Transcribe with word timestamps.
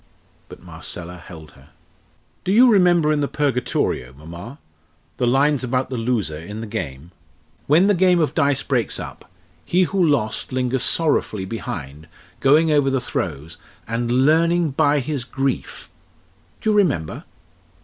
But 0.49 0.63
Marcella 0.63 1.17
held 1.17 1.51
her. 1.51 1.69
"Do 2.43 2.51
you 2.51 2.69
remember 2.71 3.11
in 3.11 3.21
the 3.21 3.27
Purgatorio, 3.27 4.13
mamma, 4.17 4.57
the 5.17 5.27
lines 5.27 5.63
about 5.63 5.91
the 5.91 5.95
loser 5.97 6.39
in 6.39 6.59
the 6.59 6.65
game: 6.65 7.11
'When 7.67 7.85
the 7.85 7.93
game 7.93 8.19
of 8.19 8.33
dice 8.33 8.63
breaks 8.63 8.99
up, 8.99 9.29
he 9.63 9.83
who 9.83 10.03
lost 10.03 10.51
lingers 10.51 10.81
sorrowfully 10.81 11.45
behind, 11.45 12.07
going 12.39 12.71
over 12.71 12.89
the 12.89 12.99
throws, 12.99 13.57
and 13.87 14.11
learning 14.25 14.71
by 14.71 15.01
his 15.01 15.23
grief'? 15.23 15.91
Do 16.61 16.71
you 16.71 16.75
remember?" 16.77 17.23